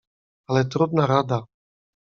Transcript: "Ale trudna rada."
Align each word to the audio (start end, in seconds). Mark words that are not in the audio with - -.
"Ale 0.47 0.65
trudna 0.65 1.07
rada." 1.13 1.41